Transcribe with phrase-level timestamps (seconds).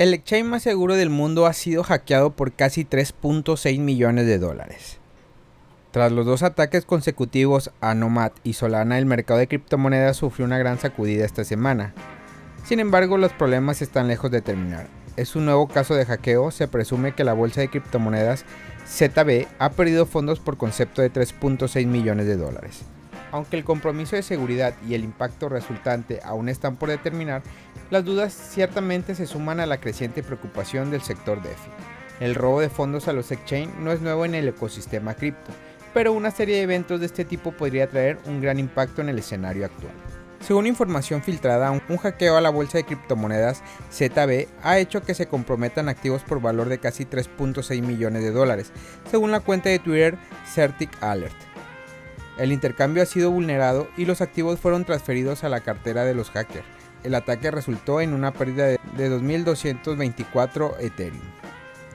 [0.00, 4.96] El exchange más seguro del mundo ha sido hackeado por casi 3.6 millones de dólares.
[5.90, 10.56] Tras los dos ataques consecutivos a Nomad y Solana, el mercado de criptomonedas sufrió una
[10.56, 11.92] gran sacudida esta semana.
[12.64, 14.86] Sin embargo, los problemas están lejos de terminar.
[15.18, 18.46] Es un nuevo caso de hackeo, se presume que la bolsa de criptomonedas
[18.88, 22.84] ZB ha perdido fondos por concepto de 3.6 millones de dólares.
[23.32, 27.42] Aunque el compromiso de seguridad y el impacto resultante aún están por determinar,
[27.90, 31.70] las dudas ciertamente se suman a la creciente preocupación del sector DeFi.
[32.20, 35.52] El robo de fondos a los exchange no es nuevo en el ecosistema cripto,
[35.94, 39.18] pero una serie de eventos de este tipo podría traer un gran impacto en el
[39.18, 39.92] escenario actual.
[40.40, 45.26] Según información filtrada, un hackeo a la bolsa de criptomonedas ZB ha hecho que se
[45.26, 48.72] comprometan activos por valor de casi 3.6 millones de dólares,
[49.10, 51.49] según la cuenta de Twitter Certic Alert.
[52.40, 56.30] El intercambio ha sido vulnerado y los activos fueron transferidos a la cartera de los
[56.30, 56.64] hackers.
[57.04, 61.20] El ataque resultó en una pérdida de 2.224 Ethereum.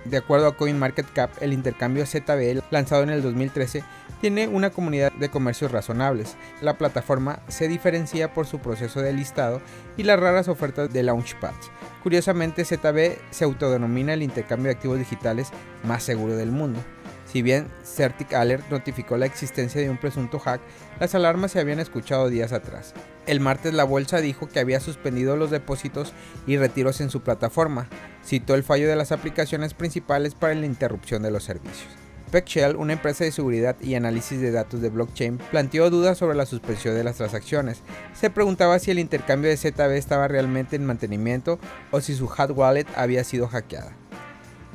[0.05, 3.83] De acuerdo a CoinMarketCap, el intercambio ZBL lanzado en el 2013
[4.21, 6.37] tiene una comunidad de comercios razonables.
[6.61, 9.63] La plataforma se diferencia por su proceso de listado
[9.97, 11.71] y las raras ofertas de Launchpads.
[12.03, 15.49] Curiosamente, ZB se autodenomina el intercambio de activos digitales
[15.83, 16.79] más seguro del mundo.
[17.25, 20.61] Si bien Certic Alert notificó la existencia de un presunto hack,
[20.99, 22.93] las alarmas se habían escuchado días atrás.
[23.25, 26.13] El martes la bolsa dijo que había suspendido los depósitos
[26.45, 27.89] y retiros en su plataforma.
[28.23, 31.89] Citó el fallo de las aplicaciones principales para la interrupción de los servicios.
[32.31, 36.45] PeckShell, una empresa de seguridad y análisis de datos de blockchain, planteó dudas sobre la
[36.45, 37.81] suspensión de las transacciones.
[38.13, 41.59] Se preguntaba si el intercambio de ZB estaba realmente en mantenimiento
[41.91, 43.95] o si su hot wallet había sido hackeada.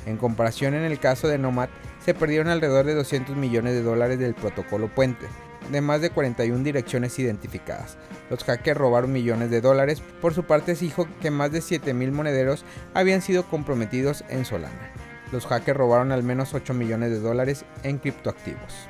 [0.06, 1.68] En comparación en el caso de Nomad,
[2.04, 5.26] se perdieron alrededor de 200 millones de dólares del protocolo puente,
[5.70, 7.96] de más de 41 direcciones identificadas.
[8.30, 10.02] Los hackers robaron millones de dólares.
[10.20, 14.92] Por su parte se dijo que más de 7.000 monederos habían sido comprometidos en Solana.
[15.32, 18.88] Los hackers robaron al menos 8 millones de dólares en criptoactivos.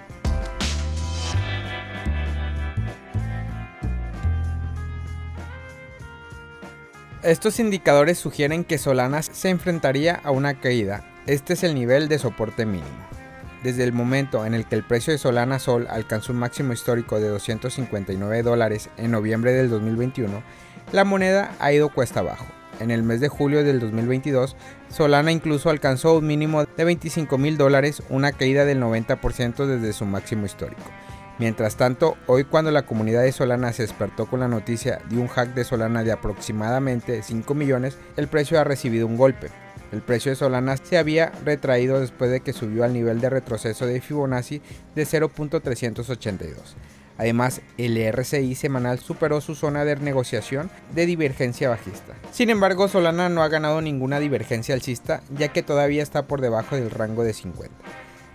[7.23, 11.05] Estos indicadores sugieren que Solana se enfrentaría a una caída.
[11.31, 12.89] Este es el nivel de soporte mínimo.
[13.63, 17.21] Desde el momento en el que el precio de Solana Sol alcanzó un máximo histórico
[17.21, 20.43] de 259 dólares en noviembre del 2021,
[20.91, 22.47] la moneda ha ido cuesta abajo.
[22.81, 24.57] En el mes de julio del 2022,
[24.89, 30.07] Solana incluso alcanzó un mínimo de 25 mil dólares, una caída del 90% desde su
[30.07, 30.83] máximo histórico.
[31.39, 35.29] Mientras tanto, hoy cuando la comunidad de Solana se despertó con la noticia de un
[35.29, 39.47] hack de Solana de aproximadamente 5 millones, el precio ha recibido un golpe.
[39.93, 43.87] El precio de Solana se había retraído después de que subió al nivel de retroceso
[43.87, 44.63] de Fibonacci
[44.95, 46.55] de 0.382.
[47.19, 52.15] Además, el RSI semanal superó su zona de negociación de divergencia bajista.
[52.33, 56.77] Sin embargo, Solana no ha ganado ninguna divergencia alcista, ya que todavía está por debajo
[56.77, 57.75] del rango de 50.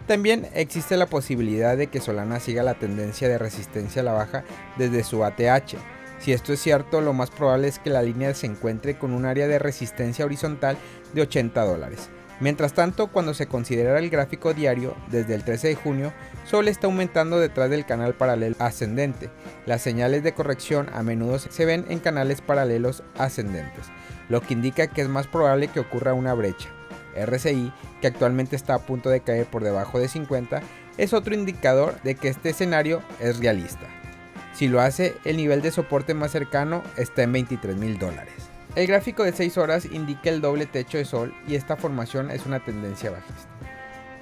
[0.05, 4.43] También existe la posibilidad de que Solana siga la tendencia de resistencia a la baja
[4.77, 5.77] desde su ATH,
[6.19, 9.25] si esto es cierto, lo más probable es que la línea se encuentre con un
[9.25, 10.77] área de resistencia horizontal
[11.13, 12.09] de 80 dólares.
[12.39, 16.13] Mientras tanto, cuando se considera el gráfico diario, desde el 13 de junio,
[16.45, 19.29] Sol está aumentando detrás del canal paralelo ascendente.
[19.65, 23.85] Las señales de corrección a menudo se ven en canales paralelos ascendentes,
[24.27, 26.69] lo que indica que es más probable que ocurra una brecha.
[27.15, 27.71] RSI,
[28.01, 30.61] que actualmente está a punto de caer por debajo de 50,
[30.97, 33.87] es otro indicador de que este escenario es realista.
[34.55, 38.33] Si lo hace, el nivel de soporte más cercano está en 23 mil dólares.
[38.75, 42.45] El gráfico de 6 horas indica el doble techo de sol y esta formación es
[42.45, 43.49] una tendencia bajista.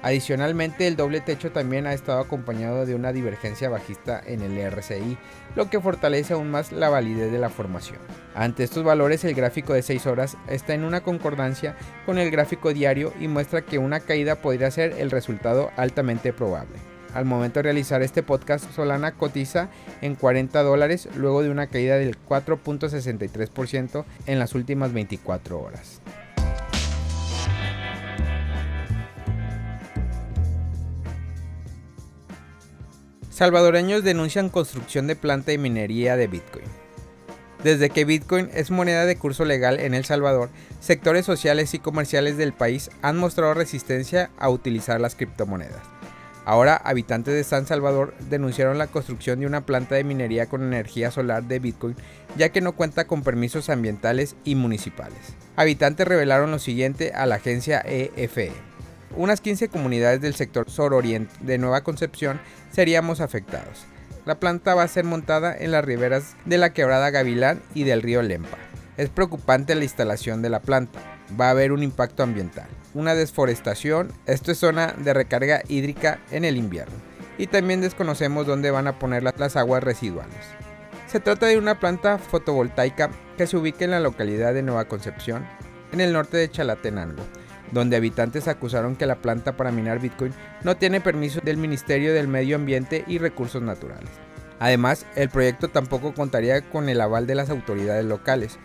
[0.02, 5.16] Adicionalmente, el doble techo también ha estado acompañado de una divergencia bajista en el RSI,
[5.54, 8.00] lo que fortalece aún más la validez de la formación.
[8.34, 12.74] Ante estos valores, el gráfico de 6 horas está en una concordancia con el gráfico
[12.74, 16.93] diario y muestra que una caída podría ser el resultado altamente probable.
[17.14, 19.68] Al momento de realizar este podcast, Solana cotiza
[20.02, 26.00] en 40 dólares luego de una caída del 4.63% en las últimas 24 horas.
[33.30, 36.66] Salvadoreños denuncian construcción de planta de minería de Bitcoin.
[37.62, 40.50] Desde que Bitcoin es moneda de curso legal en El Salvador,
[40.80, 45.93] sectores sociales y comerciales del país han mostrado resistencia a utilizar las criptomonedas.
[46.44, 51.10] Ahora, habitantes de San Salvador denunciaron la construcción de una planta de minería con energía
[51.10, 51.96] solar de Bitcoin,
[52.36, 55.18] ya que no cuenta con permisos ambientales y municipales.
[55.56, 58.46] Habitantes revelaron lo siguiente a la agencia EFE.
[58.46, 58.52] E.
[59.16, 62.40] Unas 15 comunidades del sector sororiente de Nueva Concepción
[62.72, 63.86] seríamos afectados.
[64.26, 68.02] La planta va a ser montada en las riberas de la quebrada Gavilán y del
[68.02, 68.58] río Lempa.
[68.96, 71.00] Es preocupante la instalación de la planta
[71.38, 76.44] va a haber un impacto ambiental, una desforestación, esto es zona de recarga hídrica en
[76.44, 76.94] el invierno,
[77.36, 80.34] y también desconocemos dónde van a poner las aguas residuales.
[81.06, 85.46] Se trata de una planta fotovoltaica que se ubica en la localidad de Nueva Concepción,
[85.92, 87.22] en el norte de Chalatenango,
[87.72, 90.32] donde habitantes acusaron que la planta para minar Bitcoin
[90.62, 94.10] no tiene permiso del Ministerio del Medio Ambiente y Recursos Naturales.
[94.60, 98.58] Además, el proyecto tampoco contaría con el aval de las autoridades locales,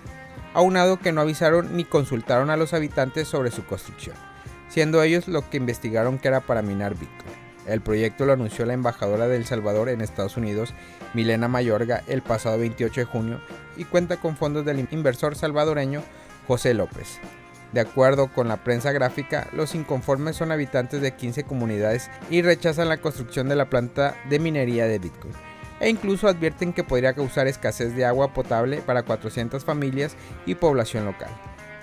[0.53, 4.15] aunado que no avisaron ni consultaron a los habitantes sobre su construcción,
[4.67, 7.39] siendo ellos los que investigaron que era para minar Bitcoin.
[7.65, 10.73] El proyecto lo anunció la embajadora de El Salvador en Estados Unidos,
[11.13, 13.41] Milena Mayorga, el pasado 28 de junio
[13.77, 16.01] y cuenta con fondos del inversor salvadoreño
[16.47, 17.19] José López.
[17.71, 22.89] De acuerdo con la prensa gráfica, los inconformes son habitantes de 15 comunidades y rechazan
[22.89, 25.48] la construcción de la planta de minería de Bitcoin.
[25.79, 30.15] E incluso advierten que podría causar escasez de agua potable para 400 familias
[30.45, 31.29] y población local.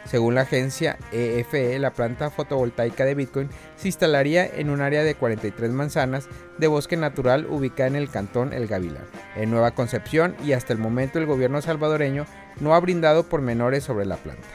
[0.07, 5.03] Según la agencia EFE, e, la planta fotovoltaica de Bitcoin se instalaría en un área
[5.03, 6.29] de 43 manzanas
[6.59, 9.05] de bosque natural ubicada en el cantón El Gavilán,
[9.35, 12.25] en Nueva Concepción, y hasta el momento el gobierno salvadoreño
[12.61, 14.47] no ha brindado pormenores sobre la planta.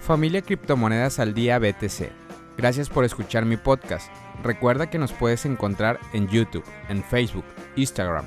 [0.00, 2.10] Familia Criptomonedas al Día BTC.
[2.56, 4.10] Gracias por escuchar mi podcast.
[4.42, 7.44] Recuerda que nos puedes encontrar en YouTube, en Facebook,
[7.76, 8.26] Instagram,